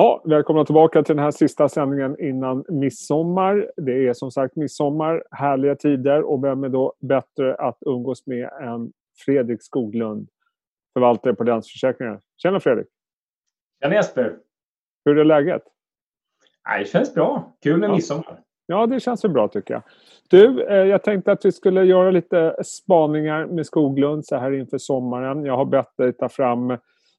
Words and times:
Ja, 0.00 0.22
välkomna 0.24 0.64
tillbaka 0.64 1.02
till 1.02 1.16
den 1.16 1.24
här 1.24 1.30
sista 1.30 1.68
sändningen 1.68 2.20
innan 2.20 2.64
midsommar. 2.68 3.70
Det 3.76 4.08
är 4.08 4.12
som 4.12 4.30
sagt 4.30 4.56
midsommar, 4.56 5.24
härliga 5.30 5.76
tider 5.76 6.22
och 6.22 6.44
vem 6.44 6.64
är 6.64 6.68
då 6.68 6.94
bättre 7.00 7.54
att 7.54 7.78
umgås 7.86 8.26
med 8.26 8.50
än 8.62 8.92
Fredrik 9.24 9.62
Skoglund, 9.62 10.28
förvaltare 10.92 11.34
på 11.34 11.44
Länsförsäkringar. 11.44 12.20
Tjena 12.42 12.60
Fredrik! 12.60 12.86
Tjena 13.82 13.94
Jesper! 13.94 14.36
Hur 15.04 15.18
är 15.18 15.24
läget? 15.24 15.62
Det 16.78 16.84
känns 16.88 17.14
bra. 17.14 17.52
Kul 17.62 17.80
med 17.80 17.88
ja. 17.88 17.94
midsommar. 17.94 18.40
Ja, 18.66 18.86
det 18.86 19.00
känns 19.00 19.24
väl 19.24 19.32
bra 19.32 19.48
tycker 19.48 19.74
jag. 19.74 19.82
Du, 20.30 20.62
eh, 20.62 20.86
jag 20.86 21.02
tänkte 21.02 21.32
att 21.32 21.44
vi 21.44 21.52
skulle 21.52 21.84
göra 21.84 22.10
lite 22.10 22.56
spaningar 22.64 23.46
med 23.46 23.66
Skoglund 23.66 24.26
så 24.26 24.36
här 24.36 24.52
inför 24.52 24.78
sommaren. 24.78 25.44
Jag 25.44 25.56
har 25.56 25.64
bett 25.64 25.96
dig 25.96 26.12
ta 26.12 26.28
fram 26.28 26.76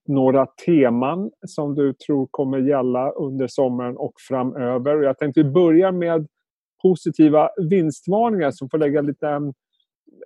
några 0.08 0.46
teman 0.46 1.30
som 1.46 1.74
du 1.74 1.92
tror 1.92 2.28
kommer 2.30 2.58
gälla 2.58 3.10
under 3.10 3.46
sommaren 3.46 3.96
och 3.96 4.12
framöver. 4.28 5.02
Jag 5.02 5.18
tänkte 5.18 5.44
börja 5.44 5.92
med 5.92 6.26
positiva 6.82 7.50
vinstvarningar 7.70 8.50
som 8.50 8.70
får 8.70 8.78
lägga 8.78 9.00
lite 9.00 9.28
En 9.28 9.54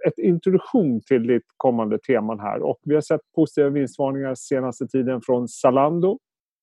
ett 0.06 0.18
introduktion 0.18 1.00
till 1.00 1.26
ditt 1.26 1.46
kommande 1.56 1.98
teman 1.98 2.40
här. 2.40 2.62
Och 2.62 2.80
vi 2.82 2.94
har 2.94 3.00
sett 3.00 3.20
positiva 3.34 3.68
vinstvarningar 3.68 4.34
senaste 4.34 4.86
tiden 4.86 5.20
från 5.22 5.48
Zalando, 5.48 6.18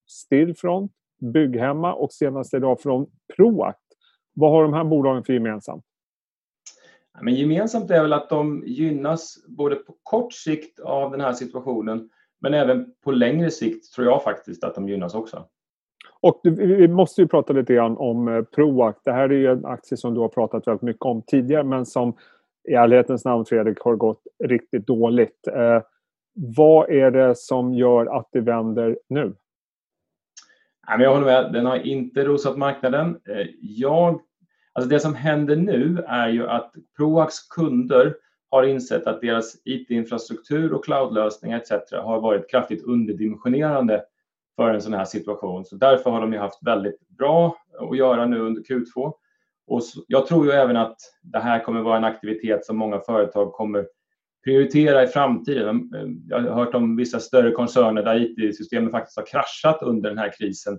Stillfront, 0.06 0.92
Bygghemma 1.34 1.94
och 1.94 2.12
senast 2.12 2.54
idag 2.54 2.80
från 2.80 3.06
Proact. 3.36 3.78
Vad 4.34 4.50
har 4.50 4.62
de 4.62 4.72
här 4.72 4.84
bolagen 4.84 5.24
för 5.24 5.32
gemensamt? 5.32 5.84
Men 7.22 7.34
gemensamt 7.34 7.90
är 7.90 8.02
väl 8.02 8.12
att 8.12 8.28
de 8.28 8.62
gynnas 8.66 9.44
både 9.48 9.76
på 9.76 9.94
kort 10.02 10.32
sikt 10.32 10.80
av 10.80 11.10
den 11.10 11.20
här 11.20 11.32
situationen 11.32 12.10
men 12.44 12.54
även 12.54 12.86
på 13.04 13.10
längre 13.10 13.50
sikt 13.50 13.92
tror 13.92 14.06
jag 14.06 14.22
faktiskt 14.22 14.64
att 14.64 14.74
de 14.74 14.88
gynnas 14.88 15.14
också. 15.14 15.44
Och 16.20 16.40
vi 16.44 16.88
måste 16.88 17.20
ju 17.20 17.28
prata 17.28 17.52
lite 17.52 17.74
grann 17.74 17.96
om 17.96 18.28
eh, 18.28 18.42
Proact. 18.42 19.00
Det 19.04 19.12
här 19.12 19.28
är 19.28 19.34
ju 19.34 19.46
en 19.46 19.64
aktie 19.64 19.96
som 19.96 20.14
du 20.14 20.20
har 20.20 20.28
pratat 20.28 20.66
väldigt 20.66 20.82
mycket 20.82 21.02
om 21.02 21.22
tidigare 21.22 21.64
men 21.64 21.86
som 21.86 22.16
i 22.68 22.72
ärlighetens 22.72 23.24
namn 23.24 23.44
Fredrik 23.44 23.80
har 23.80 23.96
gått 23.96 24.22
riktigt 24.44 24.86
dåligt. 24.86 25.46
Eh, 25.46 25.82
vad 26.34 26.90
är 26.90 27.10
det 27.10 27.34
som 27.36 27.74
gör 27.74 28.18
att 28.18 28.28
det 28.32 28.40
vänder 28.40 28.98
nu? 29.08 29.34
Jag 30.98 31.14
håller 31.14 31.26
med, 31.26 31.52
den 31.52 31.66
har 31.66 31.76
inte 31.76 32.24
rosat 32.24 32.56
marknaden. 32.56 33.20
Eh, 33.28 33.46
jag, 33.60 34.20
alltså 34.72 34.88
det 34.88 35.00
som 35.00 35.14
händer 35.14 35.56
nu 35.56 36.04
är 36.08 36.28
ju 36.28 36.48
att 36.48 36.74
Proax 36.96 37.48
kunder 37.48 38.14
har 38.54 38.62
insett 38.62 39.06
att 39.06 39.20
deras 39.20 39.56
IT-infrastruktur 39.64 40.72
och 40.72 40.84
cloudlösningar 40.84 41.56
etc. 41.56 41.70
har 41.92 42.20
varit 42.20 42.50
kraftigt 42.50 42.84
underdimensionerande 42.84 44.04
för 44.56 44.74
en 44.74 44.82
sån 44.82 44.94
här 44.94 45.04
situation. 45.04 45.64
Så 45.64 45.76
därför 45.76 46.10
har 46.10 46.20
de 46.20 46.32
ju 46.32 46.38
haft 46.38 46.66
väldigt 46.66 47.08
bra 47.08 47.56
att 47.90 47.96
göra 47.96 48.26
nu 48.26 48.40
under 48.40 48.62
Q2. 48.62 49.12
Och 49.66 49.80
jag 50.06 50.26
tror 50.26 50.46
ju 50.46 50.52
även 50.52 50.76
att 50.76 50.96
det 51.22 51.38
här 51.38 51.64
kommer 51.64 51.80
vara 51.80 51.96
en 51.96 52.04
aktivitet 52.04 52.66
som 52.66 52.76
många 52.76 53.00
företag 53.00 53.52
kommer 53.52 53.86
prioritera 54.44 55.04
i 55.04 55.06
framtiden. 55.06 55.90
Eh, 55.94 56.06
jag 56.28 56.40
har 56.40 56.64
hört 56.64 56.74
om 56.74 56.96
vissa 56.96 57.20
större 57.20 57.50
koncerner 57.50 58.02
där 58.02 58.20
IT-systemen 58.20 58.90
faktiskt 58.90 59.16
har 59.16 59.26
kraschat 59.26 59.82
under 59.82 60.08
den 60.08 60.18
här 60.18 60.32
krisen. 60.38 60.78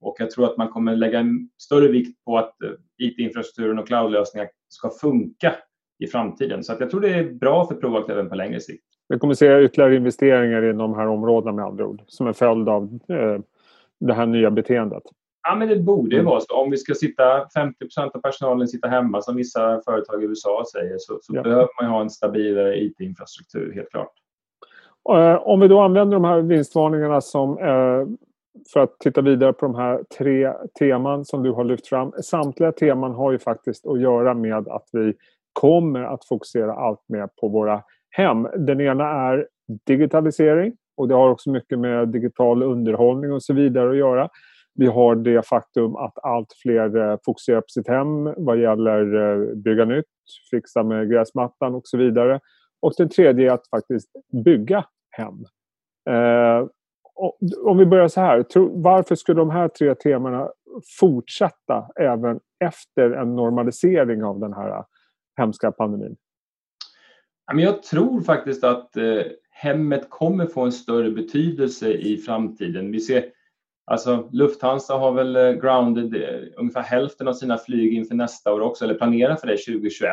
Och 0.00 0.16
jag 0.18 0.30
tror 0.30 0.44
att 0.44 0.56
man 0.56 0.68
kommer 0.68 0.96
lägga 0.96 1.18
en 1.18 1.50
större 1.58 1.88
vikt 1.88 2.24
på 2.24 2.38
att 2.38 2.62
eh, 2.62 2.70
IT-infrastrukturen 2.98 3.78
och 3.78 3.86
cloudlösningar 3.86 4.48
ska 4.68 4.90
funka 4.90 5.54
i 5.98 6.06
framtiden. 6.06 6.64
Så 6.64 6.72
att 6.72 6.80
jag 6.80 6.90
tror 6.90 7.00
det 7.00 7.14
är 7.14 7.24
bra 7.24 7.66
för 7.66 7.74
Proact 7.74 8.10
även 8.10 8.28
på 8.28 8.34
längre 8.34 8.60
sikt. 8.60 8.84
Vi 9.08 9.18
kommer 9.18 9.34
se 9.34 9.62
ytterligare 9.62 9.96
investeringar 9.96 10.62
inom 10.62 10.90
de 10.90 10.94
här 10.94 11.06
områdena 11.06 11.52
med 11.52 11.64
andra 11.64 11.86
ord 11.86 12.02
som 12.06 12.26
en 12.26 12.34
följd 12.34 12.68
av 12.68 12.98
eh, 13.08 13.40
det 14.00 14.14
här 14.14 14.26
nya 14.26 14.50
beteendet. 14.50 15.02
Ja, 15.42 15.54
men 15.54 15.68
det 15.68 15.76
borde 15.76 16.10
ju 16.10 16.20
mm. 16.20 16.30
vara 16.30 16.40
så. 16.40 16.54
Om 16.54 16.70
vi 16.70 16.76
ska 16.76 16.94
sitta 16.94 17.22
50% 17.22 17.74
av 18.14 18.20
personalen 18.20 18.68
sitta 18.68 18.88
hemma 18.88 19.22
som 19.22 19.36
vissa 19.36 19.80
företag 19.84 20.22
i 20.22 20.26
USA 20.26 20.64
säger 20.72 20.96
så, 20.98 21.18
så 21.22 21.36
ja. 21.36 21.42
behöver 21.42 21.68
man 21.82 21.90
ha 21.90 22.00
en 22.00 22.10
stabilare 22.10 22.80
IT-infrastruktur, 22.80 23.72
helt 23.74 23.90
klart. 23.90 24.12
Eh, 25.10 25.48
om 25.48 25.60
vi 25.60 25.68
då 25.68 25.80
använder 25.80 26.14
de 26.14 26.24
här 26.24 26.40
vinstvarningarna 26.40 27.20
som 27.20 27.58
eh, 27.58 28.06
för 28.72 28.80
att 28.80 28.98
titta 28.98 29.20
vidare 29.20 29.52
på 29.52 29.66
de 29.66 29.74
här 29.74 30.04
tre 30.18 30.52
teman 30.78 31.24
som 31.24 31.42
du 31.42 31.52
har 31.52 31.64
lyft 31.64 31.86
fram. 31.86 32.12
Samtliga 32.22 32.72
teman 32.72 33.14
har 33.14 33.32
ju 33.32 33.38
faktiskt 33.38 33.86
att 33.86 34.00
göra 34.00 34.34
med 34.34 34.68
att 34.68 34.88
vi 34.92 35.14
kommer 35.60 36.00
att 36.00 36.24
fokusera 36.24 36.74
allt 36.74 37.08
mer 37.08 37.28
på 37.40 37.48
våra 37.48 37.82
hem. 38.10 38.48
Den 38.56 38.80
ena 38.80 39.04
är 39.04 39.48
digitalisering 39.86 40.72
och 40.96 41.08
det 41.08 41.14
har 41.14 41.30
också 41.30 41.50
mycket 41.50 41.78
med 41.78 42.08
digital 42.08 42.62
underhållning 42.62 43.32
och 43.32 43.42
så 43.42 43.54
vidare 43.54 43.90
att 43.90 43.96
göra. 43.96 44.28
Vi 44.74 44.86
har 44.86 45.14
det 45.14 45.46
faktum 45.46 45.96
att 45.96 46.18
allt 46.22 46.52
fler 46.62 46.96
eh, 46.96 47.16
fokuserar 47.24 47.60
på 47.60 47.68
sitt 47.68 47.88
hem 47.88 48.34
vad 48.36 48.60
gäller 48.60 49.14
eh, 49.14 49.54
bygga 49.54 49.84
nytt, 49.84 50.04
fixa 50.50 50.82
med 50.82 51.10
gräsmattan 51.10 51.74
och 51.74 51.82
så 51.84 51.96
vidare. 51.96 52.40
Och 52.80 52.92
den 52.98 53.08
tredje 53.08 53.50
är 53.50 53.54
att 53.54 53.68
faktiskt 53.68 54.08
bygga 54.44 54.84
hem. 55.10 55.44
Eh, 56.10 56.66
om 57.64 57.78
vi 57.78 57.86
börjar 57.86 58.08
så 58.08 58.20
här, 58.20 58.44
varför 58.82 59.14
skulle 59.14 59.40
de 59.40 59.50
här 59.50 59.68
tre 59.68 59.94
temana 59.94 60.48
fortsätta 61.00 61.88
även 62.00 62.40
efter 62.64 63.10
en 63.10 63.36
normalisering 63.36 64.24
av 64.24 64.40
den 64.40 64.52
här 64.52 64.84
hemska 65.38 65.72
pandemin? 65.72 66.16
Jag 67.54 67.82
tror 67.82 68.20
faktiskt 68.20 68.64
att 68.64 68.96
eh, 68.96 69.22
hemmet 69.50 70.10
kommer 70.10 70.46
få 70.46 70.60
en 70.64 70.72
större 70.72 71.10
betydelse 71.10 71.92
i 71.92 72.16
framtiden. 72.16 72.92
Vi 72.92 73.00
ser, 73.00 73.24
alltså 73.84 74.28
Lufthansa 74.32 74.94
har 74.94 75.12
väl 75.12 75.36
eh, 75.36 75.52
grounded 75.52 76.14
eh, 76.14 76.40
ungefär 76.56 76.82
hälften 76.82 77.28
av 77.28 77.32
sina 77.32 77.58
flyg 77.58 77.94
inför 77.94 78.14
nästa 78.14 78.52
år 78.52 78.60
också, 78.60 78.84
eller 78.84 78.94
planerar 78.94 79.36
för 79.36 79.46
det 79.46 79.56
2021. 79.56 80.10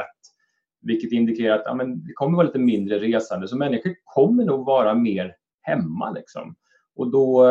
Vilket 0.82 1.12
indikerar 1.12 1.56
att 1.56 1.66
ja, 1.66 1.74
men 1.74 2.06
det 2.06 2.14
kommer 2.14 2.36
vara 2.36 2.48
lite 2.48 2.60
mindre 2.60 3.00
resande, 3.00 3.48
så 3.48 3.58
människor 3.58 3.96
kommer 4.04 4.46
nog 4.46 4.66
vara 4.66 4.94
mer 4.94 5.36
hemma. 5.62 6.12
Liksom. 6.12 6.56
Och 6.96 7.12
då, 7.12 7.44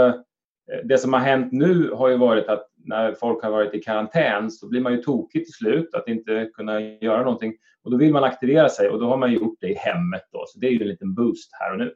det 0.84 0.98
som 0.98 1.12
har 1.12 1.20
hänt 1.20 1.52
nu 1.52 1.90
har 1.90 2.08
ju 2.08 2.16
varit 2.16 2.48
att 2.48 2.73
när 2.84 3.12
folk 3.12 3.42
har 3.42 3.50
varit 3.50 3.74
i 3.74 3.80
karantän 3.80 4.50
så 4.50 4.68
blir 4.68 4.80
man 4.80 4.92
ju 4.92 5.02
tokig 5.02 5.44
till 5.44 5.54
slut 5.54 5.94
att 5.94 6.08
inte 6.08 6.50
kunna 6.54 6.80
göra 6.80 7.22
någonting. 7.22 7.52
Och 7.84 7.90
då 7.90 7.96
vill 7.96 8.12
man 8.12 8.24
aktivera 8.24 8.68
sig 8.68 8.88
och 8.88 9.00
då 9.00 9.06
har 9.06 9.16
man 9.16 9.32
gjort 9.32 9.58
det 9.60 9.68
i 9.68 9.74
hemmet. 9.74 10.22
Då. 10.32 10.44
Så 10.46 10.58
det 10.58 10.66
är 10.66 10.70
ju 10.70 10.82
en 10.82 10.88
liten 10.88 11.14
boost 11.14 11.50
här 11.52 11.72
och 11.72 11.78
nu. 11.78 11.94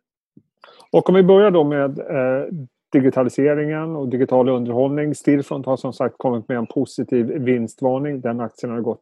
Och 0.93 1.09
om 1.09 1.15
vi 1.15 1.22
börjar 1.22 1.50
då 1.50 1.65
med 1.65 1.99
eh, 1.99 2.49
digitaliseringen 2.93 3.97
och 3.97 4.09
digital 4.09 4.49
underhållning. 4.49 5.15
Stillfront 5.15 5.66
har 5.66 5.76
som 5.76 5.93
sagt 5.93 6.15
kommit 6.19 6.49
med 6.49 6.59
en 6.59 6.66
positiv 6.66 7.26
vinstvarning. 7.26 8.20
Den 8.20 8.41
aktien 8.41 8.72
har 8.72 8.81
gått 8.81 9.00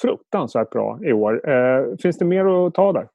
fruktansvärt 0.00 0.70
bra 0.70 0.98
i 1.02 1.12
år. 1.12 1.50
Eh, 1.50 1.96
finns 2.02 2.18
det 2.18 2.24
mer 2.24 2.66
att 2.66 2.74
ta 2.74 2.92
där? 2.92 3.08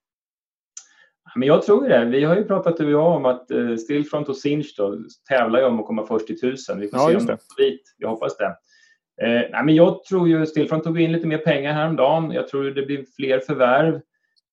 Men 1.35 1.47
jag 1.47 1.61
tror 1.61 1.89
det. 1.89 2.05
Vi 2.05 2.23
har 2.23 2.35
ju 2.35 2.44
pratat 2.44 2.77
du 2.77 2.85
och 2.85 2.91
jag 2.91 3.16
om 3.16 3.25
att 3.25 3.51
eh, 3.51 3.75
Stillfront 3.75 4.29
och 4.29 4.38
Sinch 4.38 4.73
då, 4.77 4.97
tävlar 5.29 5.59
ju 5.59 5.66
om 5.66 5.79
att 5.79 5.85
komma 5.85 6.05
först 6.05 6.27
till 6.27 6.39
tusen. 6.39 6.79
Vi 6.79 6.88
får 6.88 6.99
ja, 6.99 7.09
se 7.09 7.16
om 7.16 7.25
de 7.25 7.38
dit. 7.63 7.95
Jag 7.97 8.09
hoppas 8.09 8.38
det. 8.38 8.55
Eh, 9.21 9.49
nej, 9.51 9.63
men 9.66 9.75
jag 9.75 10.03
tror 10.03 10.27
ju 10.27 10.45
Stillfront 10.45 10.83
tog 10.83 11.01
in 11.01 11.11
lite 11.11 11.27
mer 11.27 11.38
pengar 11.38 11.73
häromdagen. 11.73 12.31
Jag 12.31 12.47
tror 12.47 12.63
det 12.63 12.85
blir 12.85 13.05
fler 13.16 13.39
förvärv. 13.39 14.01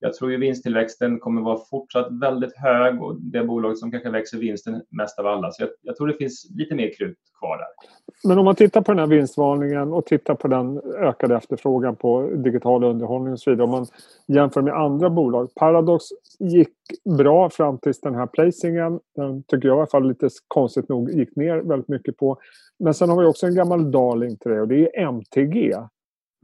Jag 0.02 0.14
tror 0.14 0.30
ju 0.30 0.36
vinsttillväxten 0.36 1.18
kommer 1.18 1.42
vara 1.42 1.58
fortsatt 1.70 2.08
väldigt 2.20 2.56
hög 2.56 3.02
och 3.02 3.20
det 3.20 3.44
bolag 3.44 3.78
som 3.78 3.90
kanske 3.90 4.10
växer 4.10 4.38
vinsten 4.38 4.82
mest 4.90 5.18
av 5.18 5.26
alla. 5.26 5.50
Så 5.50 5.62
jag, 5.62 5.70
jag, 5.82 5.96
tror 5.96 6.06
det 6.06 6.14
finns 6.14 6.50
lite 6.50 6.74
mer 6.74 6.94
krut 6.98 7.18
kvar 7.38 7.58
där. 7.58 7.66
Men 8.28 8.38
om 8.38 8.44
man 8.44 8.54
tittar 8.54 8.80
på 8.80 8.92
den 8.92 8.98
här 8.98 9.06
vinstvarningen 9.06 9.92
och 9.92 10.06
tittar 10.06 10.34
på 10.34 10.48
den 10.48 10.80
ökade 10.98 11.36
efterfrågan 11.36 11.96
på 11.96 12.30
digital 12.30 12.84
underhållning 12.84 13.32
och 13.32 13.40
så 13.40 13.50
vidare. 13.50 13.64
Om 13.64 13.70
man 13.70 13.86
jämför 14.26 14.62
med 14.62 14.74
andra 14.74 15.10
bolag. 15.10 15.54
Paradox 15.54 16.04
gick 16.38 16.74
bra 17.18 17.50
fram 17.50 17.78
tills 17.78 18.00
den 18.00 18.14
här 18.14 18.26
placingen. 18.26 19.00
Den 19.16 19.42
tycker 19.42 19.68
jag 19.68 19.76
i 19.76 19.78
alla 19.78 19.86
fall 19.86 20.08
lite 20.08 20.28
konstigt 20.48 20.88
nog 20.88 21.10
gick 21.10 21.36
ner 21.36 21.56
väldigt 21.56 21.88
mycket 21.88 22.16
på. 22.16 22.38
Men 22.78 22.94
sen 22.94 23.08
har 23.08 23.20
vi 23.20 23.26
också 23.26 23.46
en 23.46 23.54
gammal 23.54 23.90
darling 23.90 24.36
till 24.36 24.50
det 24.50 24.60
och 24.60 24.68
det 24.68 24.96
är 24.96 25.00
MTG 25.02 25.74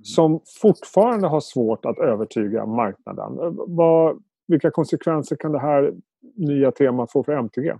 som 0.03 0.41
fortfarande 0.61 1.29
har 1.29 1.41
svårt 1.41 1.85
att 1.85 1.99
övertyga 1.99 2.67
marknaden. 2.67 3.57
Vad, 3.67 4.23
vilka 4.49 4.71
konsekvenser 4.71 5.37
kan 5.37 5.53
det 5.53 5.59
här 5.59 5.93
nya 6.35 6.73
temat 6.73 7.13
få 7.13 7.25
för 7.25 7.33
MTG? 7.33 7.73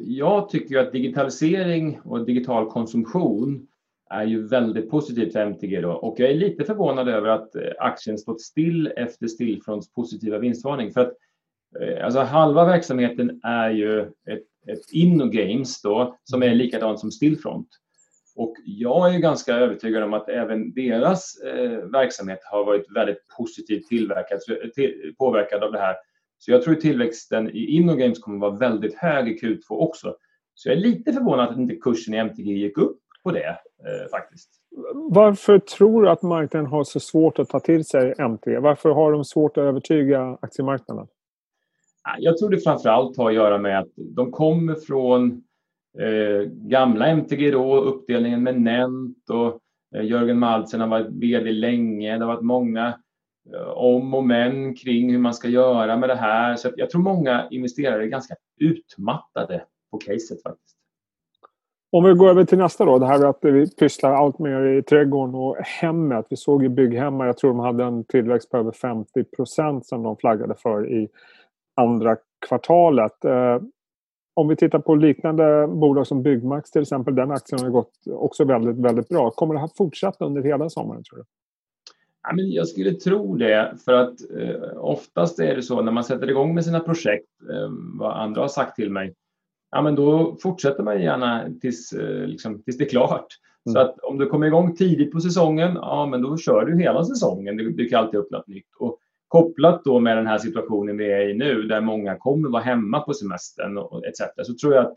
Jag 0.00 0.48
tycker 0.48 0.78
att 0.78 0.92
digitalisering 0.92 2.00
och 2.04 2.24
digital 2.24 2.70
konsumtion 2.70 3.66
är 4.10 4.24
ju 4.24 4.46
väldigt 4.46 4.90
positivt 4.90 5.32
för 5.32 5.40
MTG 5.40 5.80
då. 5.80 5.92
och 5.92 6.20
jag 6.20 6.30
är 6.30 6.34
lite 6.34 6.64
förvånad 6.64 7.08
över 7.08 7.28
att 7.28 7.54
eh, 7.54 7.62
aktien 7.78 8.18
stått 8.18 8.40
still 8.40 8.92
efter 8.96 9.26
Stillfronts 9.26 9.92
positiva 9.92 10.38
vinstvarning. 10.38 10.92
För 10.92 11.00
att 11.00 11.12
eh, 11.80 12.04
alltså 12.04 12.20
halva 12.20 12.64
verksamheten 12.64 13.40
är 13.42 13.70
ju 13.70 14.00
ett, 14.00 14.46
ett 14.66 14.92
InnoGames 14.92 15.82
då 15.82 16.16
som 16.24 16.42
är 16.42 16.54
likadant 16.54 17.00
som 17.00 17.10
Stillfront. 17.10 17.68
Och 18.36 18.56
jag 18.64 19.14
är 19.14 19.18
ganska 19.18 19.54
övertygad 19.54 20.02
om 20.02 20.14
att 20.14 20.28
även 20.28 20.72
deras 20.74 21.40
eh, 21.40 21.78
verksamhet 21.78 22.40
har 22.44 22.64
varit 22.64 22.96
väldigt 22.96 23.28
positivt 23.36 23.88
tillverkad, 23.88 24.40
till, 24.74 25.14
påverkad 25.18 25.62
av 25.62 25.72
det 25.72 25.78
här. 25.78 25.96
Så 26.38 26.50
jag 26.50 26.62
tror 26.62 26.74
att 26.74 26.80
tillväxten 26.80 27.50
i 27.50 27.66
InnoGames 27.76 28.18
kommer 28.18 28.36
att 28.36 28.52
vara 28.52 28.70
väldigt 28.70 28.94
hög 28.94 29.28
i 29.28 29.38
Q2 29.40 29.60
också. 29.68 30.16
Så 30.54 30.68
jag 30.68 30.76
är 30.76 30.80
lite 30.80 31.12
förvånad 31.12 31.48
att 31.48 31.58
inte 31.58 31.76
kursen 31.76 32.14
i 32.14 32.16
MTG 32.16 32.52
gick 32.52 32.78
upp 32.78 32.98
på 33.22 33.30
det 33.30 33.48
eh, 33.48 34.10
faktiskt. 34.10 34.50
Varför 34.94 35.58
tror 35.58 36.02
du 36.02 36.10
att 36.10 36.22
marknaden 36.22 36.66
har 36.66 36.84
så 36.84 37.00
svårt 37.00 37.38
att 37.38 37.48
ta 37.48 37.60
till 37.60 37.84
sig 37.84 38.14
MTG? 38.18 38.58
Varför 38.58 38.90
har 38.90 39.12
de 39.12 39.24
svårt 39.24 39.56
att 39.56 39.62
övertyga 39.62 40.38
aktiemarknaden? 40.40 41.06
Jag 42.18 42.38
tror 42.38 42.50
det 42.50 42.60
framförallt 42.60 43.16
har 43.16 43.28
att 43.28 43.34
göra 43.34 43.58
med 43.58 43.78
att 43.78 43.88
de 43.96 44.32
kommer 44.32 44.74
från 44.74 45.42
eh, 46.00 46.48
gamla 46.48 47.06
MTG 47.06 47.50
då, 47.50 47.80
uppdelningen 47.80 48.42
med 48.42 48.60
Nent 48.60 49.30
och 49.30 49.60
eh, 49.96 50.04
Jörgen 50.04 50.38
Maltsen 50.38 50.80
har 50.80 50.88
varit 50.88 51.10
VD 51.10 51.52
länge. 51.52 52.18
Det 52.18 52.24
har 52.24 52.32
varit 52.32 52.44
många 52.44 52.98
eh, 53.54 53.68
om 53.68 54.14
och 54.14 54.24
men 54.24 54.74
kring 54.74 55.12
hur 55.12 55.18
man 55.18 55.34
ska 55.34 55.48
göra 55.48 55.96
med 55.96 56.08
det 56.08 56.14
här. 56.14 56.56
Så 56.56 56.70
jag 56.76 56.90
tror 56.90 57.02
många 57.02 57.48
investerare 57.50 58.02
är 58.02 58.06
ganska 58.06 58.34
utmattade 58.60 59.64
på 59.90 59.98
caset 59.98 60.42
faktiskt. 60.42 60.76
Om 61.92 62.04
vi 62.04 62.14
går 62.14 62.28
över 62.28 62.44
till 62.44 62.58
nästa 62.58 62.84
då, 62.84 62.98
det 62.98 63.06
här 63.06 63.24
att 63.24 63.38
vi 63.42 63.70
pysslar 63.70 64.12
allt 64.12 64.38
mer 64.38 64.66
i 64.66 64.82
trädgården 64.82 65.34
och 65.34 65.56
hemmet. 65.56 66.26
Vi 66.30 66.36
såg 66.36 66.62
ju 66.62 66.68
Bygghemma, 66.68 67.26
jag 67.26 67.36
tror 67.36 67.50
de 67.50 67.58
hade 67.58 67.84
en 67.84 68.04
tillväxt 68.04 68.50
på 68.50 68.56
över 68.56 68.72
50 68.72 69.24
procent 69.24 69.86
som 69.86 70.02
de 70.02 70.16
flaggade 70.16 70.54
för 70.54 70.92
i 70.92 71.08
andra 71.74 72.16
kvartalet. 72.48 73.24
Eh, 73.24 73.58
om 74.36 74.48
vi 74.48 74.56
tittar 74.56 74.78
på 74.78 74.94
liknande 74.94 75.66
bolag 75.66 76.06
som 76.06 76.22
Byggmax 76.22 76.70
till 76.70 76.82
exempel, 76.82 77.14
den 77.14 77.30
aktien 77.30 77.60
har 77.60 77.70
gått 77.70 77.92
också 78.06 78.44
väldigt, 78.44 78.76
väldigt 78.76 79.08
bra. 79.08 79.30
Kommer 79.30 79.54
det 79.54 79.60
här 79.60 79.70
fortsätta 79.76 80.24
under 80.24 80.42
hela 80.42 80.70
sommaren 80.70 81.02
tror 81.04 81.18
du? 81.18 81.24
Ja, 82.22 82.34
men 82.34 82.50
jag 82.50 82.68
skulle 82.68 82.92
tro 82.92 83.36
det, 83.36 83.74
för 83.84 83.92
att 83.92 84.14
eh, 84.38 84.76
oftast 84.76 85.38
är 85.38 85.56
det 85.56 85.62
så 85.62 85.82
när 85.82 85.92
man 85.92 86.04
sätter 86.04 86.30
igång 86.30 86.54
med 86.54 86.64
sina 86.64 86.80
projekt, 86.80 87.28
eh, 87.50 87.70
vad 87.98 88.12
andra 88.12 88.40
har 88.40 88.48
sagt 88.48 88.76
till 88.76 88.90
mig, 88.90 89.14
ja, 89.70 89.82
men 89.82 89.94
då 89.94 90.36
fortsätter 90.42 90.82
man 90.82 91.02
gärna 91.02 91.44
tills, 91.60 91.92
eh, 91.92 92.26
liksom, 92.26 92.62
tills 92.62 92.78
det 92.78 92.84
är 92.84 92.88
klart. 92.88 93.26
Mm. 93.66 93.72
Så 93.72 93.78
att 93.78 93.98
om 93.98 94.18
du 94.18 94.26
kommer 94.26 94.46
igång 94.46 94.76
tidigt 94.76 95.12
på 95.12 95.20
säsongen, 95.20 95.74
ja 95.74 96.06
men 96.06 96.22
då 96.22 96.36
kör 96.36 96.64
du 96.64 96.78
hela 96.78 97.04
säsongen. 97.04 97.56
Du 97.56 97.72
dyker 97.72 97.96
alltid 97.96 98.20
upp 98.20 98.30
något 98.30 98.46
nytt. 98.46 98.74
Och 98.78 98.95
kopplat 99.28 99.84
då 99.84 100.00
med 100.00 100.16
den 100.16 100.26
här 100.26 100.38
situationen 100.38 100.96
vi 100.96 101.12
är 101.12 101.28
i 101.28 101.34
nu, 101.34 101.62
där 101.62 101.80
många 101.80 102.16
kommer 102.16 102.48
vara 102.48 102.62
hemma 102.62 103.00
på 103.00 103.14
semestern 103.14 103.78
och 103.78 104.06
etc. 104.06 104.20
Så 104.42 104.54
tror 104.54 104.74
jag 104.74 104.86
att 104.86 104.94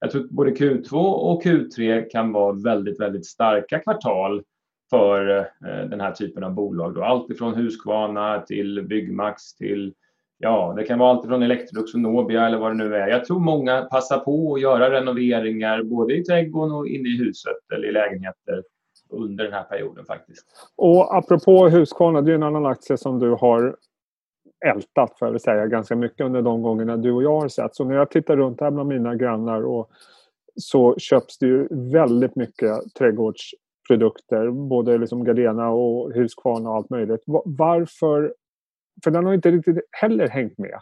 jag 0.00 0.10
tror 0.10 0.24
att 0.24 0.30
både 0.30 0.50
Q2 0.50 0.92
och 1.12 1.44
Q3 1.44 2.08
kan 2.10 2.32
vara 2.32 2.52
väldigt, 2.52 3.00
väldigt 3.00 3.26
starka 3.26 3.78
kvartal 3.78 4.42
för 4.90 5.38
eh, 5.38 5.88
den 5.90 6.00
här 6.00 6.12
typen 6.12 6.44
av 6.44 6.54
bolag. 6.54 6.94
Då. 6.94 7.02
Allt 7.02 7.30
ifrån 7.30 7.54
Husqvarna 7.54 8.40
till 8.40 8.86
Byggmax 8.88 9.54
till 9.54 9.94
Ja, 10.44 10.74
det 10.76 10.84
kan 10.84 10.98
vara 10.98 11.10
allt 11.10 11.26
från 11.26 11.42
Electrolux 11.42 11.94
och 11.94 12.00
Nobia 12.00 12.46
eller 12.46 12.58
vad 12.58 12.70
det 12.70 12.84
nu 12.84 12.96
är. 12.96 13.08
Jag 13.08 13.24
tror 13.24 13.40
många 13.40 13.82
passar 13.82 14.18
på 14.18 14.54
att 14.54 14.60
göra 14.60 14.90
renoveringar 14.90 15.82
både 15.82 16.14
i 16.14 16.24
trädgården 16.24 16.74
och 16.74 16.88
inne 16.88 17.08
i 17.08 17.18
huset 17.18 17.56
eller 17.74 17.88
i 17.88 17.92
lägenheter 17.92 18.62
under 19.12 19.44
den 19.44 19.52
här 19.52 19.64
perioden 19.64 20.04
faktiskt. 20.04 20.46
Och 20.76 21.16
apropå 21.16 21.68
Husqvarna, 21.68 22.20
det 22.20 22.30
är 22.30 22.34
en 22.34 22.42
annan 22.42 22.66
aktie 22.66 22.96
som 22.96 23.18
du 23.18 23.30
har 23.30 23.76
ältat 24.66 25.18
för 25.18 25.34
att 25.34 25.42
säga 25.42 25.66
ganska 25.66 25.96
mycket 25.96 26.20
under 26.20 26.42
de 26.42 26.62
gångerna 26.62 26.96
du 26.96 27.12
och 27.12 27.22
jag 27.22 27.40
har 27.40 27.48
sett. 27.48 27.74
Så 27.76 27.84
när 27.84 27.94
jag 27.94 28.10
tittar 28.10 28.36
runt 28.36 28.60
här 28.60 28.70
bland 28.70 28.88
mina 28.88 29.14
grannar 29.14 29.62
och 29.62 29.90
så 30.56 30.94
köps 30.98 31.38
det 31.38 31.46
ju 31.46 31.68
väldigt 31.92 32.36
mycket 32.36 32.94
trädgårdsprodukter. 32.98 34.50
Både 34.50 34.98
liksom 34.98 35.24
Gardena 35.24 35.70
och 35.70 36.12
Husqvarna 36.12 36.70
och 36.70 36.76
allt 36.76 36.90
möjligt. 36.90 37.22
Varför 37.44 38.34
för 39.04 39.10
den 39.10 39.26
har 39.26 39.34
inte 39.34 39.50
riktigt 39.50 39.78
heller 39.90 40.28
hängt 40.28 40.58
med 40.58 40.80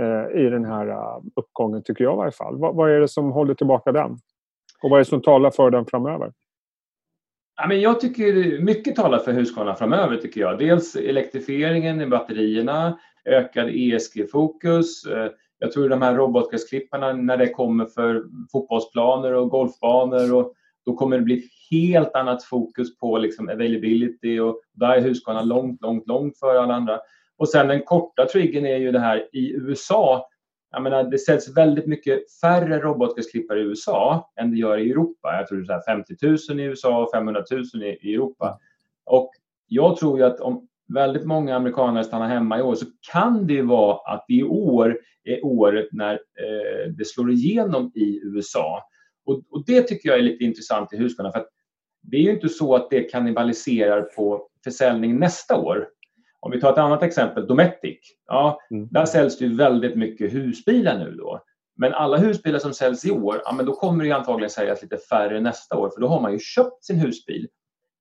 eh, 0.00 0.40
i 0.40 0.50
den 0.50 0.64
här 0.64 0.88
eh, 0.88 1.22
uppgången, 1.36 1.82
tycker 1.82 2.04
jag 2.04 2.14
i 2.14 2.16
varje 2.16 2.32
fall. 2.32 2.58
Vad 2.58 2.90
är 2.90 3.00
det 3.00 3.08
som 3.08 3.32
håller 3.32 3.54
tillbaka 3.54 3.92
den? 3.92 4.10
Och 4.82 4.90
vad 4.90 4.92
är 4.92 4.98
det 4.98 5.10
som 5.10 5.22
talar 5.22 5.50
för 5.50 5.70
den 5.70 5.86
framöver? 5.86 6.32
Ja, 7.60 7.66
men 7.66 7.80
jag 7.80 8.00
tycker 8.00 8.58
mycket 8.60 8.96
talar 8.96 9.18
för 9.18 9.32
Husqvarna 9.32 9.74
framöver. 9.74 10.16
tycker 10.16 10.40
jag. 10.40 10.58
Dels 10.58 10.96
elektrifieringen 10.96 12.00
i 12.00 12.06
batterierna, 12.06 12.98
ökad 13.24 13.68
ESG-fokus. 13.68 15.06
Eh, 15.06 15.30
jag 15.58 15.72
tror 15.72 15.88
de 15.88 16.02
här 16.02 16.14
robotgräsklipparna, 16.14 17.12
när 17.12 17.36
det 17.36 17.48
kommer 17.48 17.86
för 17.86 18.24
fotbollsplaner 18.52 19.32
och 19.32 19.50
golfbanor, 19.50 20.34
och 20.34 20.54
då 20.86 20.94
kommer 20.94 21.18
det 21.18 21.22
bli 21.22 21.38
ett 21.38 21.50
helt 21.70 22.14
annat 22.14 22.44
fokus 22.44 22.98
på 22.98 23.18
liksom 23.18 23.48
availability 23.48 24.38
och 24.38 24.60
där 24.72 24.96
är 24.96 25.00
Husqvarna 25.00 25.42
långt, 25.42 25.82
långt, 25.82 26.06
långt 26.06 26.38
före 26.38 26.60
alla 26.60 26.74
andra. 26.74 27.00
Och 27.38 27.48
sen 27.48 27.68
den 27.68 27.82
korta 27.82 28.26
triggern 28.26 28.66
är 28.66 28.76
ju 28.76 28.92
det 28.92 29.00
här 29.00 29.28
i 29.32 29.52
USA. 29.52 30.26
Jag 30.70 30.82
menar, 30.82 31.04
det 31.04 31.18
säljs 31.18 31.56
väldigt 31.56 31.86
mycket 31.86 32.32
färre 32.40 32.78
robotgräsklippare 32.78 33.60
i 33.60 33.62
USA 33.62 34.30
än 34.40 34.50
det 34.50 34.56
gör 34.56 34.78
i 34.78 34.90
Europa. 34.90 35.36
Jag 35.36 35.46
tror 35.46 35.58
det 35.58 35.74
är 35.74 35.94
50 35.94 36.16
000 36.50 36.60
i 36.60 36.64
USA 36.64 37.02
och 37.02 37.10
500 37.14 37.44
000 37.50 37.82
i 37.82 38.14
Europa. 38.14 38.58
Och 39.04 39.30
jag 39.66 39.96
tror 39.96 40.18
ju 40.18 40.24
att 40.24 40.40
om 40.40 40.68
väldigt 40.94 41.24
många 41.24 41.56
amerikaner 41.56 42.02
stannar 42.02 42.28
hemma 42.28 42.58
i 42.58 42.62
år 42.62 42.74
så 42.74 42.86
kan 43.12 43.46
det 43.46 43.62
vara 43.62 44.14
att 44.14 44.24
i 44.28 44.42
år 44.42 44.98
är 45.24 45.44
året 45.44 45.88
när 45.92 46.12
eh, 46.12 46.92
det 46.96 47.06
slår 47.06 47.30
igenom 47.30 47.92
i 47.94 48.20
USA. 48.24 48.82
Och, 49.24 49.42
och, 49.50 49.64
det 49.66 49.82
tycker 49.82 50.08
jag 50.08 50.18
är 50.18 50.22
lite 50.22 50.44
intressant 50.44 50.92
i 50.92 50.96
Husqvarna 50.96 51.32
för 51.32 51.38
att 51.38 51.48
det 52.02 52.16
är 52.16 52.20
ju 52.20 52.30
inte 52.30 52.48
så 52.48 52.74
att 52.74 52.90
det 52.90 53.02
kannibaliserar 53.02 54.02
på 54.02 54.48
försäljning 54.64 55.18
nästa 55.18 55.56
år. 55.56 55.88
Om 56.40 56.50
vi 56.50 56.60
tar 56.60 56.72
ett 56.72 56.78
annat 56.78 57.02
exempel, 57.02 57.46
Dometic. 57.46 57.98
Ja, 58.26 58.60
mm. 58.70 58.88
Där 58.90 59.04
säljs 59.04 59.38
det 59.38 59.46
väldigt 59.46 59.96
mycket 59.96 60.32
husbilar 60.32 60.98
nu 60.98 61.10
då. 61.10 61.40
Men 61.76 61.94
alla 61.94 62.16
husbilar 62.16 62.58
som 62.58 62.72
säljs 62.72 63.04
i 63.04 63.10
år, 63.10 63.42
ja, 63.44 63.52
men 63.52 63.66
då 63.66 63.72
kommer 63.72 64.04
det 64.04 64.12
antagligen 64.12 64.50
säljas 64.50 64.82
lite 64.82 64.96
färre 64.96 65.40
nästa 65.40 65.78
år 65.78 65.90
för 65.90 66.00
då 66.00 66.06
har 66.06 66.20
man 66.20 66.32
ju 66.32 66.38
köpt 66.38 66.84
sin 66.84 66.96
husbil. 66.96 67.48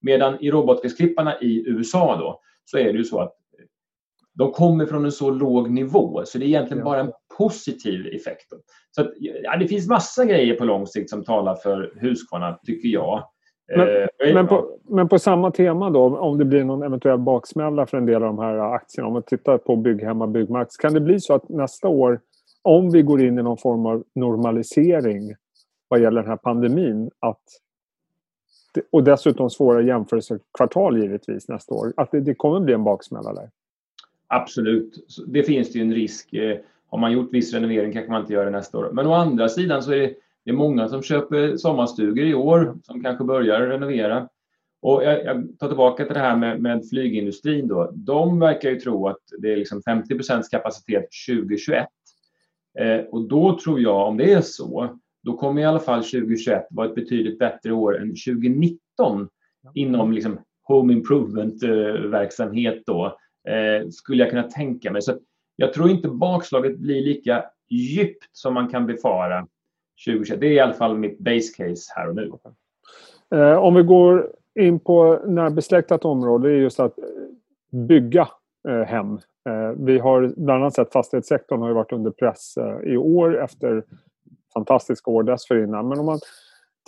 Medan 0.01 0.43
i 0.43 0.51
robotgräsklipparna 0.51 1.39
i 1.41 1.63
USA 1.67 2.17
då 2.17 2.41
så 2.65 2.77
är 2.77 2.93
det 2.93 2.97
ju 2.97 3.03
så 3.03 3.19
att 3.19 3.35
de 4.33 4.51
kommer 4.51 4.85
från 4.85 5.05
en 5.05 5.11
så 5.11 5.29
låg 5.29 5.69
nivå 5.69 6.25
så 6.25 6.37
det 6.37 6.45
är 6.45 6.47
egentligen 6.47 6.83
bara 6.83 6.99
en 6.99 7.11
positiv 7.37 8.07
effekt. 8.07 8.53
Så 8.91 9.01
att, 9.01 9.13
ja, 9.17 9.57
det 9.57 9.67
finns 9.67 9.87
massa 9.87 10.25
grejer 10.25 10.55
på 10.55 10.65
lång 10.65 10.87
sikt 10.87 11.09
som 11.09 11.23
talar 11.23 11.55
för 11.55 11.93
Husqvarna 12.01 12.59
tycker 12.65 12.89
jag. 12.89 13.29
Men, 13.75 13.87
eh, 13.87 14.33
men, 14.33 14.47
på, 14.47 14.77
men, 14.83 15.09
på, 15.09 15.19
samma 15.19 15.51
tema 15.51 15.89
då, 15.89 16.17
om 16.17 16.37
det 16.37 16.45
blir 16.45 16.63
någon 16.63 16.83
eventuell 16.83 17.17
baksmälla 17.17 17.85
för 17.85 17.97
en 17.97 18.05
del 18.05 18.15
av 18.15 18.35
de 18.35 18.39
här 18.39 18.57
aktierna, 18.57 19.07
om 19.07 19.13
man 19.13 19.23
tittar 19.23 19.57
på 19.57 19.75
Bygghemma, 19.75 20.27
Byggmax, 20.27 20.77
kan 20.77 20.93
det 20.93 20.99
bli 20.99 21.19
så 21.19 21.33
att 21.33 21.49
nästa 21.49 21.87
år, 21.87 22.19
om 22.61 22.91
vi 22.91 23.01
går 23.01 23.21
in 23.21 23.39
i 23.39 23.43
någon 23.43 23.57
form 23.57 23.85
av 23.85 24.03
normalisering 24.15 25.35
vad 25.87 26.01
gäller 26.01 26.21
den 26.21 26.29
här 26.29 26.37
pandemin, 26.37 27.11
att 27.19 27.43
och 28.91 29.03
dessutom 29.03 29.49
svåra 29.49 29.81
jämförelsekvartal 29.81 31.01
givetvis 31.01 31.47
nästa 31.47 31.73
år, 31.73 31.93
att 31.97 32.11
det, 32.11 32.19
det 32.19 32.35
kommer 32.35 32.59
bli 32.59 32.73
en 32.73 32.83
baksmälla 32.83 33.33
där? 33.33 33.49
Absolut, 34.27 35.07
det 35.27 35.43
finns 35.43 35.71
det 35.71 35.79
ju 35.79 35.85
en 35.85 35.93
risk. 35.93 36.33
Eh, 36.33 36.57
har 36.89 36.97
man 36.97 37.11
gjort 37.11 37.33
viss 37.33 37.53
renovering 37.53 37.93
kanske 37.93 38.11
man 38.11 38.21
inte 38.21 38.33
gör 38.33 38.45
det 38.45 38.51
nästa 38.51 38.77
år. 38.77 38.89
Men 38.93 39.07
å 39.07 39.13
andra 39.13 39.49
sidan 39.49 39.83
så 39.83 39.91
är 39.91 39.97
det 39.97 40.13
det 40.45 40.51
är 40.51 40.55
många 40.55 40.89
som 40.89 41.01
köper 41.01 41.57
sommarstugor 41.57 42.25
i 42.25 42.33
år 42.33 42.77
som 42.83 43.03
kanske 43.03 43.23
börjar 43.23 43.61
renovera. 43.61 44.27
Och 44.81 45.03
jag, 45.03 45.25
jag 45.25 45.59
tar 45.59 45.67
tillbaka 45.67 46.05
till 46.05 46.13
det 46.13 46.19
här 46.19 46.35
med, 46.35 46.61
med, 46.61 46.89
flygindustrin. 46.89 47.67
Då. 47.67 47.91
De 47.93 48.39
verkar 48.39 48.69
ju 48.69 48.79
tro 48.79 49.07
att 49.07 49.21
det 49.37 49.53
är 49.53 49.57
liksom 49.57 49.81
50% 49.81 50.41
kapacitet 50.51 51.07
2021. 51.27 51.87
Eh, 52.79 52.99
och 52.99 53.27
då 53.27 53.59
tror 53.59 53.79
jag, 53.79 54.07
om 54.07 54.17
det 54.17 54.33
är 54.33 54.41
så, 54.41 54.97
då 55.23 55.37
kommer 55.37 55.61
i 55.61 55.65
alla 55.65 55.79
fall 55.79 56.03
2021 56.03 56.67
vara 56.69 56.87
ett 56.87 56.95
betydligt 56.95 57.39
bättre 57.39 57.71
år 57.71 58.01
än 58.01 58.07
2019 58.07 59.29
inom 59.73 60.11
liksom 60.11 60.39
home 60.63 60.93
improvement-verksamhet. 60.93 62.83
Då, 62.85 63.05
eh, 63.49 63.89
skulle 63.89 64.23
jag 64.23 64.29
kunna 64.29 64.43
tänka 64.43 64.91
mig. 64.91 65.01
Så 65.01 65.17
jag 65.55 65.73
tror 65.73 65.89
inte 65.89 66.07
bakslaget 66.07 66.77
blir 66.77 67.01
lika 67.01 67.45
djupt 67.69 68.29
som 68.31 68.53
man 68.53 68.67
kan 68.67 68.85
befara 68.85 69.47
2021. 70.05 70.39
Det 70.41 70.47
är 70.47 70.51
i 70.51 70.59
alla 70.59 70.73
fall 70.73 70.97
mitt 70.97 71.19
base 71.19 71.53
case 71.57 71.93
här 71.95 72.09
och 72.09 72.15
nu. 72.15 72.31
Eh, 73.35 73.57
om 73.57 73.73
vi 73.75 73.83
går 73.83 74.31
in 74.59 74.79
på 74.79 75.19
närbesläktat 75.25 76.05
område, 76.05 76.49
det 76.49 76.55
är 76.55 76.59
just 76.59 76.79
att 76.79 76.99
bygga 77.71 78.27
eh, 78.67 78.81
hem. 78.81 79.13
Eh, 79.49 79.71
vi 79.77 79.99
har 79.99 80.33
bland 80.37 80.63
annat 80.63 80.75
sett 80.75 80.91
fastighetssektorn 80.91 81.61
har 81.61 81.71
varit 81.71 81.91
under 81.91 82.11
press 82.11 82.55
i 82.83 82.97
år 82.97 83.43
efter 83.43 83.83
fantastiska 84.53 85.11
år 85.11 85.23
dessförinnan. 85.23 85.89
Men 85.89 85.99
om 85.99 86.05
man 86.05 86.19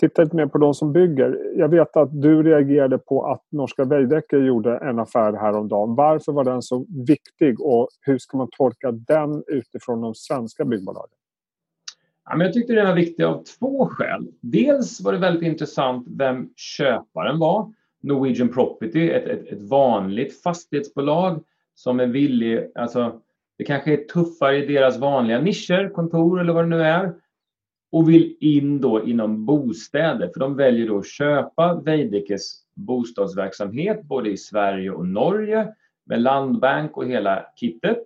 tittar 0.02 0.24
lite 0.24 0.36
mer 0.36 0.46
på 0.46 0.58
de 0.58 0.74
som 0.74 0.94
bygger. 0.94 1.52
Jag 1.56 1.70
vet 1.70 1.98
att 1.98 2.22
du 2.22 2.44
reagerade 2.44 2.98
på 2.98 3.26
att 3.26 3.42
norska 3.50 3.84
Veidekke 3.84 4.38
gjorde 4.38 4.78
en 4.78 5.00
affär 5.00 5.34
häromdagen. 5.34 5.96
Varför 5.96 6.32
var 6.32 6.44
den 6.44 6.62
så 6.62 6.86
viktig 7.08 7.62
och 7.62 7.88
hur 8.02 8.18
ska 8.18 8.38
man 8.38 8.48
tolka 8.58 8.92
den 8.92 9.44
utifrån 9.48 10.02
de 10.02 10.16
svenska 10.16 10.66
byggbolagen? 10.66 11.21
Ja, 12.32 12.38
men 12.38 12.46
jag 12.46 12.54
tyckte 12.54 12.74
den 12.74 12.88
var 12.88 12.96
viktig 12.96 13.24
av 13.24 13.44
två 13.44 13.86
skäl. 13.86 14.28
Dels 14.42 15.02
var 15.02 15.14
det 15.14 15.18
väldigt 15.18 15.44
intressant 15.44 16.08
vem 16.10 16.50
köparen 16.56 17.40
var. 17.40 17.74
Norwegian 18.04 18.50
Property, 18.50 19.10
ett, 19.10 19.28
ett, 19.28 19.48
ett 19.48 19.62
vanligt 19.62 20.42
fastighetsbolag 20.42 21.44
som 21.76 22.00
är 22.00 22.08
villig, 22.08 22.72
alltså 22.76 23.22
det 23.58 23.64
kanske 23.64 23.94
är 23.94 23.98
tuffare 23.98 24.64
i 24.64 24.66
deras 24.66 24.98
vanliga 24.98 25.42
nischer, 25.42 25.90
kontor 25.90 26.42
eller 26.42 26.54
vad 26.54 26.64
det 26.64 26.70
nu 26.70 26.82
är. 26.82 27.14
och 27.92 28.10
vill 28.10 28.38
in 28.40 28.82
då 28.82 29.06
inom 29.06 29.46
bostäder. 29.46 30.30
För 30.34 30.40
de 30.40 30.56
väljer 30.56 30.88
då 30.88 30.98
att 30.98 31.08
köpa 31.08 31.82
Veidekkes 31.86 32.54
bostadsverksamhet 32.76 34.04
både 34.04 34.30
i 34.30 34.38
Sverige 34.38 34.92
och 34.92 35.08
Norge 35.08 35.68
med 36.06 36.22
landbank 36.22 36.98
och 36.98 37.06
hela 37.06 37.46
kittet. 37.56 38.04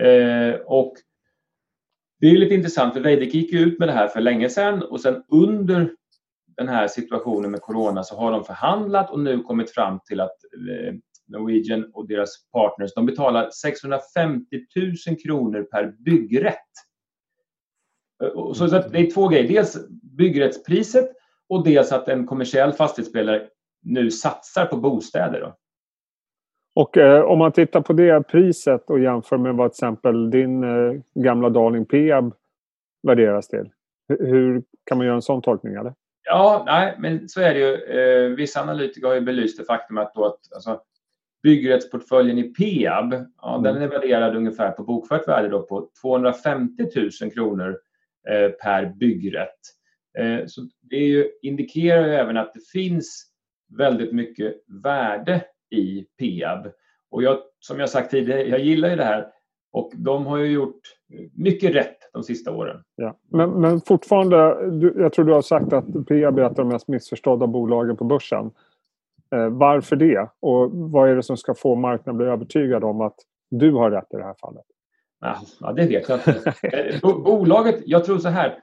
Eh, 0.00 0.54
och 0.66 0.94
det 2.20 2.26
är 2.26 2.36
lite 2.36 2.54
intressant 2.54 2.94
för 2.94 3.00
Veidekke 3.00 3.38
gick 3.38 3.52
ut 3.52 3.78
med 3.78 3.88
det 3.88 3.92
här 3.92 4.08
för 4.08 4.20
länge 4.20 4.48
sedan 4.48 4.82
och 4.82 5.00
sen 5.00 5.22
under 5.28 5.90
den 6.56 6.68
här 6.68 6.88
situationen 6.88 7.50
med 7.50 7.60
corona 7.60 8.02
så 8.02 8.16
har 8.16 8.32
de 8.32 8.44
förhandlat 8.44 9.10
och 9.10 9.20
nu 9.20 9.42
kommit 9.42 9.70
fram 9.70 10.00
till 10.06 10.20
att 10.20 10.36
eh, 10.54 10.94
Norwegian 11.28 11.90
och 11.94 12.08
deras 12.08 12.30
partners 12.52 12.94
de 12.94 13.06
betalar 13.06 13.50
650 13.50 14.44
000 15.08 15.16
kronor 15.24 15.62
per 15.62 15.86
byggrätt. 15.86 16.56
Eh, 18.22 18.52
så 18.52 18.66
det 18.66 18.98
är 18.98 19.10
två 19.10 19.28
grejer. 19.28 19.48
Dels 19.48 19.88
byggrättspriset 20.02 21.10
och 21.48 21.64
dels 21.64 21.92
att 21.92 22.08
en 22.08 22.26
kommersiell 22.26 22.72
fastighetsspelare 22.72 23.48
nu 23.82 24.10
satsar 24.10 24.66
på 24.66 24.76
bostäder. 24.76 25.40
Då. 25.40 25.56
Och 26.74 26.98
eh, 26.98 27.22
om 27.22 27.38
man 27.38 27.52
tittar 27.52 27.80
på 27.80 27.92
det 27.92 28.28
priset 28.28 28.90
och 28.90 29.00
jämför 29.00 29.38
med 29.38 29.54
vad 29.54 29.72
till 29.72 29.76
exempel 29.76 30.30
din 30.30 30.64
eh, 30.64 31.00
gamla 31.14 31.48
darling 31.48 31.86
Peab 31.86 32.34
värderas 33.02 33.48
till. 33.48 33.70
Hur 34.08 34.62
kan 34.86 34.98
man 34.98 35.06
göra 35.06 35.16
en 35.16 35.22
sån 35.22 35.42
tolkning? 35.42 35.74
Eller? 35.74 35.94
Ja, 36.24 36.62
nej, 36.66 36.96
men 36.98 37.28
så 37.28 37.40
är 37.40 37.54
det 37.54 37.60
ju. 37.60 37.74
Eh, 37.74 38.36
vissa 38.36 38.60
analytiker 38.60 39.08
har 39.08 39.14
ju 39.14 39.20
belyst 39.20 39.58
det 39.58 39.64
faktum 39.64 39.98
att, 39.98 40.14
då 40.14 40.24
att 40.24 40.52
alltså, 40.54 40.80
byggrättsportföljen 41.42 42.38
i 42.38 42.42
Peab, 42.42 43.26
ja, 43.42 43.58
mm. 43.58 43.62
den 43.62 43.82
är 43.82 43.88
värderad 43.88 44.36
ungefär 44.36 44.70
på 44.70 44.82
bokfört 44.82 45.28
värde 45.28 45.48
då 45.48 45.62
på 45.62 45.90
250 46.02 46.84
000 47.22 47.32
kronor 47.32 47.78
eh, 48.28 48.48
per 48.50 48.86
byggrätt. 48.86 49.58
Eh, 50.18 50.46
så 50.46 50.60
det 50.80 50.96
ju, 50.96 51.30
indikerar 51.42 52.06
ju 52.06 52.14
även 52.14 52.36
att 52.36 52.54
det 52.54 52.60
finns 52.72 53.26
väldigt 53.78 54.12
mycket 54.12 54.54
värde 54.82 55.44
i 55.70 56.06
Peab. 56.18 56.66
Och 57.10 57.22
jag, 57.22 57.38
som 57.60 57.80
jag 57.80 57.90
sagt 57.90 58.10
tidigare, 58.10 58.42
jag 58.42 58.60
gillar 58.60 58.90
ju 58.90 58.96
det 58.96 59.04
här 59.04 59.26
och 59.72 59.92
de 59.94 60.26
har 60.26 60.38
ju 60.38 60.46
gjort 60.52 60.80
mycket 61.34 61.74
rätt 61.74 61.96
de 62.12 62.22
sista 62.22 62.52
åren. 62.52 62.82
Ja. 62.96 63.16
Men, 63.30 63.50
men 63.50 63.80
fortfarande, 63.80 64.70
du, 64.70 64.94
jag 64.96 65.12
tror 65.12 65.24
du 65.24 65.32
har 65.32 65.42
sagt 65.42 65.72
att 65.72 66.06
Peab 66.08 66.38
är 66.38 66.42
ett 66.42 66.48
av 66.48 66.54
de 66.54 66.68
mest 66.68 66.88
missförstådda 66.88 67.46
bolagen 67.46 67.96
på 67.96 68.04
börsen. 68.04 68.50
Eh, 69.34 69.48
varför 69.48 69.96
det? 69.96 70.30
Och 70.40 70.70
vad 70.72 71.10
är 71.10 71.16
det 71.16 71.22
som 71.22 71.36
ska 71.36 71.54
få 71.54 71.74
marknaden 71.74 72.16
bli 72.16 72.26
övertygad 72.26 72.84
om 72.84 73.00
att 73.00 73.16
du 73.50 73.72
har 73.72 73.90
rätt 73.90 74.14
i 74.14 74.16
det 74.16 74.24
här 74.24 74.36
fallet? 74.40 74.64
Ja, 75.60 75.72
det 75.72 75.86
vet 75.86 76.08
jag 76.08 76.18
inte. 76.18 76.54
Eh, 76.62 77.00
bolaget, 77.00 77.82
jag 77.86 78.04
tror 78.04 78.18
så 78.18 78.28
här. 78.28 78.58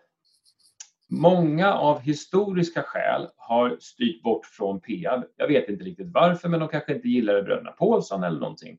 Många 1.09 1.73
av 1.73 1.99
historiska 1.99 2.83
skäl 2.83 3.27
har 3.37 3.77
styrt 3.79 4.23
bort 4.23 4.45
från 4.45 4.81
Peab. 4.81 5.23
Jag 5.37 5.47
vet 5.47 5.69
inte 5.69 5.83
riktigt 5.83 6.13
varför, 6.13 6.49
men 6.49 6.59
de 6.59 6.69
kanske 6.69 6.95
inte 6.95 7.07
gillade 7.07 7.43
bröderna 7.43 7.71
Paulsson 7.71 8.23
eller 8.23 8.39
någonting. 8.39 8.77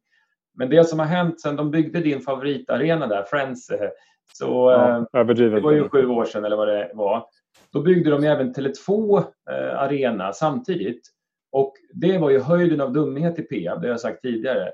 Men 0.55 0.71
det 0.71 0.85
som 0.85 0.99
har 0.99 1.07
hänt 1.07 1.41
sen 1.41 1.57
de 1.57 1.71
byggde 1.71 2.01
din 2.01 2.21
favoritarena 2.21 3.07
där, 3.07 3.23
Friends, 3.23 3.71
eh, 3.71 3.91
så 4.33 4.71
ja, 5.13 5.21
eh, 5.21 5.27
det 5.27 5.61
var 5.61 5.73
ju 5.73 5.89
sju 5.89 6.07
år 6.07 6.25
sedan 6.25 6.45
eller 6.45 6.57
vad 6.57 6.69
det 6.69 6.91
var. 6.95 7.27
Då 7.73 7.83
byggde 7.83 8.11
de 8.11 8.25
även 8.25 8.55
Tele2 8.55 9.19
eh, 9.51 9.79
arena 9.79 10.33
samtidigt. 10.33 11.09
Och 11.53 11.75
det 11.93 12.19
var 12.19 12.31
ju 12.31 12.41
höjden 12.41 12.81
av 12.81 12.93
dumhet 12.93 13.39
i 13.39 13.43
Peab, 13.43 13.81
det 13.81 13.87
har 13.87 13.93
jag 13.93 14.01
sagt 14.01 14.23
tidigare. 14.23 14.73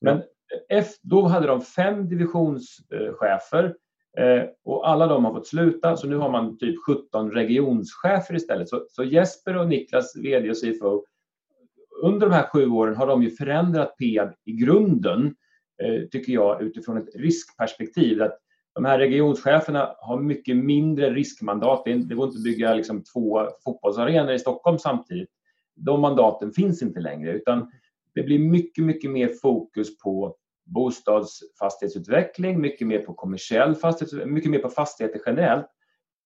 Men 0.00 0.22
då 1.02 1.22
hade 1.22 1.46
de 1.46 1.60
fem 1.60 2.08
divisionschefer 2.08 3.74
Eh, 4.18 4.44
och 4.64 4.88
alla 4.88 5.06
de 5.06 5.24
har 5.24 5.32
fått 5.32 5.46
sluta, 5.46 5.96
så 5.96 6.06
nu 6.06 6.16
har 6.16 6.30
man 6.30 6.58
typ 6.58 6.76
17 6.86 7.30
regionschefer 7.30 8.34
istället. 8.34 8.68
Så, 8.68 8.86
så 8.88 9.04
Jesper 9.04 9.56
och 9.56 9.68
Niklas, 9.68 10.16
VD 10.16 10.50
och 10.50 10.56
CFO, 10.56 11.04
under 12.02 12.26
de 12.26 12.32
här 12.32 12.48
sju 12.52 12.66
åren 12.68 12.96
har 12.96 13.06
de 13.06 13.22
ju 13.22 13.30
förändrat 13.30 13.96
Peab 13.96 14.32
i 14.44 14.52
grunden, 14.52 15.34
eh, 15.82 16.08
tycker 16.10 16.32
jag, 16.32 16.62
utifrån 16.62 16.96
ett 16.96 17.14
riskperspektiv. 17.14 18.22
Att 18.22 18.38
de 18.74 18.84
här 18.84 18.98
regionscheferna 18.98 19.94
har 19.98 20.20
mycket 20.20 20.56
mindre 20.56 21.10
riskmandat. 21.10 21.82
Det, 21.84 21.94
det 21.94 22.14
går 22.14 22.26
inte 22.26 22.38
att 22.38 22.44
bygga 22.44 22.74
liksom 22.74 23.02
två 23.04 23.48
fotbollsarenor 23.64 24.32
i 24.32 24.38
Stockholm 24.38 24.78
samtidigt. 24.78 25.28
De 25.76 26.00
mandaten 26.00 26.52
finns 26.52 26.82
inte 26.82 27.00
längre, 27.00 27.32
utan 27.32 27.70
det 28.14 28.22
blir 28.22 28.38
mycket, 28.38 28.84
mycket 28.84 29.10
mer 29.10 29.28
fokus 29.42 29.98
på 29.98 30.36
bostadsfastighetsutveckling, 30.64 32.60
mycket 32.60 32.86
mer 32.86 32.98
på 32.98 33.14
kommersiell 33.14 33.74
fastighetsutveckling, 33.74 34.34
mycket 34.34 34.50
mer 34.50 34.58
på 34.58 34.68
fastigheter 34.68 35.20
generellt. 35.26 35.66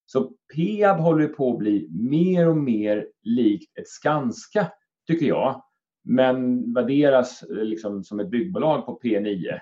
Så 0.05 0.31
Peab 0.55 0.97
håller 0.99 1.27
på 1.27 1.51
att 1.51 1.57
bli 1.57 1.89
mer 1.91 2.47
och 2.49 2.57
mer 2.57 3.07
likt 3.23 3.77
ett 3.77 3.87
Skanska, 3.87 4.71
tycker 5.07 5.25
jag. 5.25 5.63
Men 6.03 6.73
värderas 6.73 7.43
eh, 7.43 7.63
liksom 7.63 8.03
som 8.03 8.19
ett 8.19 8.29
byggbolag 8.29 8.85
på 8.85 8.99
P9. 9.03 9.59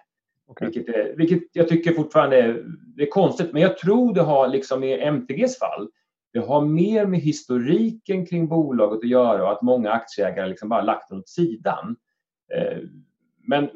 Okay. 0.48 0.70
Vilket, 0.70 0.96
är, 0.96 1.16
vilket 1.18 1.44
jag 1.52 1.68
tycker 1.68 1.94
fortfarande 1.94 2.38
är, 2.38 2.66
är 2.98 3.10
konstigt. 3.10 3.54
Men 3.54 3.62
jag 3.62 3.78
tror 3.78 4.14
det 4.14 4.22
har, 4.22 4.48
liksom 4.48 4.84
i 4.84 5.00
MTGs 5.00 5.60
fall, 5.60 5.90
det 6.34 6.40
har 6.40 6.66
mer 6.66 7.06
med 7.06 7.20
historiken 7.20 8.26
kring 8.26 8.48
bolaget 8.48 8.98
att 8.98 9.10
göra 9.10 9.44
och 9.44 9.52
att 9.52 9.62
många 9.62 9.92
aktieägare 9.92 10.48
liksom 10.48 10.70
bara 10.70 10.82
lagt 10.82 11.10
den 11.10 11.20
åt 11.20 11.30
sidan. 11.30 11.96
Eh, 12.54 12.78
men 13.48 13.70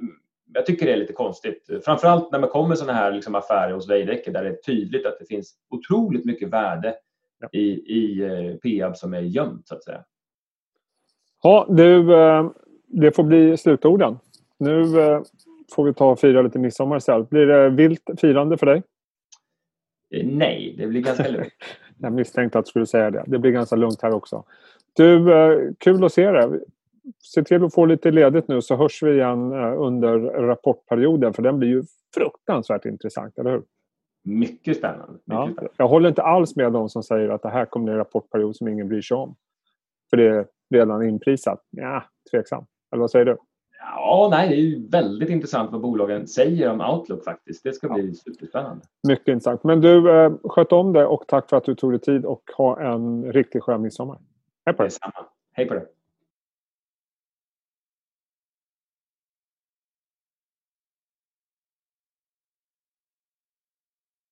jag 0.53 0.65
tycker 0.65 0.85
det 0.85 0.93
är 0.93 0.97
lite 0.97 1.13
konstigt. 1.13 1.69
Framförallt 1.85 2.31
när 2.31 2.39
man 2.39 2.49
kommer 2.49 2.75
sådana 2.75 2.93
här 2.93 3.11
liksom 3.11 3.35
affärer 3.35 3.71
hos 3.71 3.89
Veidekke 3.89 4.31
där 4.31 4.43
det 4.43 4.49
är 4.49 4.55
tydligt 4.55 5.05
att 5.05 5.19
det 5.19 5.25
finns 5.25 5.53
otroligt 5.69 6.25
mycket 6.25 6.49
värde 6.49 6.95
ja. 7.39 7.49
i, 7.51 7.69
i 7.69 8.21
eh, 8.21 8.55
Peab 8.55 8.97
som 8.97 9.13
är 9.13 9.21
gömt 9.21 9.67
så 9.67 9.75
att 9.75 9.83
säga. 9.83 10.03
Ja, 11.43 11.67
du, 11.69 12.13
eh, 12.13 12.49
det 12.87 13.11
får 13.11 13.23
bli 13.23 13.57
slutorden. 13.57 14.19
Nu 14.57 15.01
eh, 15.01 15.21
får 15.75 15.83
vi 15.83 15.93
ta 15.93 16.11
och 16.11 16.19
fira 16.19 16.41
lite 16.41 16.59
midsommar 16.59 16.97
istället. 16.97 17.29
Blir 17.29 17.45
det 17.45 17.69
vilt 17.69 18.09
firande 18.17 18.57
för 18.57 18.65
dig? 18.65 18.83
Nej, 20.23 20.75
det 20.77 20.87
blir 20.87 21.01
ganska 21.01 21.29
lugnt. 21.29 21.53
Jag 22.01 22.13
misstänkte 22.13 22.59
att 22.59 22.65
du 22.65 22.69
skulle 22.69 22.85
säga 22.85 23.11
det. 23.11 23.23
Det 23.27 23.39
blir 23.39 23.51
ganska 23.51 23.75
lugnt 23.75 24.01
här 24.01 24.13
också. 24.13 24.43
Du, 24.93 25.75
kul 25.79 26.03
att 26.03 26.13
se 26.13 26.31
dig 26.31 26.59
se 27.17 27.43
till 27.43 27.63
att 27.63 27.73
få 27.73 27.85
lite 27.85 28.11
ledigt 28.11 28.47
nu 28.47 28.61
så 28.61 28.75
hörs 28.75 29.03
vi 29.03 29.11
igen 29.11 29.51
eh, 29.51 29.81
under 29.81 30.19
rapportperioden 30.19 31.33
för 31.33 31.41
den 31.41 31.59
blir 31.59 31.69
ju 31.69 31.83
fruktansvärt 32.15 32.85
intressant, 32.85 33.37
eller 33.37 33.51
hur? 33.51 33.63
Mycket 34.23 34.77
spännande. 34.77 35.13
Mycket 35.13 35.23
ja, 35.25 35.45
spännande. 35.45 35.69
Jag 35.77 35.87
håller 35.87 36.09
inte 36.09 36.21
alls 36.21 36.55
med 36.55 36.71
de 36.73 36.89
som 36.89 37.03
säger 37.03 37.29
att 37.29 37.41
det 37.41 37.49
här 37.49 37.65
kommer 37.65 37.83
bli 37.83 37.91
en 37.91 37.97
rapportperiod 37.97 38.55
som 38.55 38.67
ingen 38.67 38.87
bryr 38.87 39.01
sig 39.01 39.17
om. 39.17 39.35
För 40.09 40.17
det 40.17 40.27
är 40.27 40.45
redan 40.69 41.09
inprisat. 41.09 41.63
Ja, 41.69 42.03
tveksam. 42.31 42.65
Eller 42.91 43.01
vad 43.01 43.11
säger 43.11 43.25
du? 43.25 43.37
Ja, 43.79 44.27
nej, 44.31 44.49
det 44.49 44.55
är 44.55 44.59
ju 44.59 44.87
väldigt 44.87 45.29
intressant 45.29 45.71
vad 45.71 45.81
bolagen 45.81 46.27
säger 46.27 46.71
om 46.71 46.81
Outlook 46.81 47.23
faktiskt. 47.23 47.63
Det 47.63 47.73
ska 47.73 47.89
bli 47.89 48.07
ja. 48.07 48.13
superspännande. 48.13 48.85
Mycket 49.07 49.27
intressant. 49.27 49.63
Men 49.63 49.81
du, 49.81 50.11
eh, 50.11 50.33
sköt 50.43 50.71
om 50.71 50.93
det 50.93 51.05
och 51.05 51.23
tack 51.27 51.49
för 51.49 51.57
att 51.57 51.63
du 51.63 51.75
tog 51.75 51.91
dig 51.91 51.99
tid 51.99 52.25
och 52.25 52.43
ha 52.57 52.81
en 52.81 53.33
riktigt 53.33 53.63
skön 53.63 53.81
midsommar. 53.81 54.17
Hej 54.65 54.75
på 54.75 54.83
dig! 54.83 54.91
Hej 55.53 55.67
på 55.67 55.73
dig! 55.73 55.85